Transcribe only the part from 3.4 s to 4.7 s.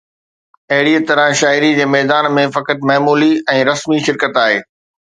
۽ رسمي شرڪت آهي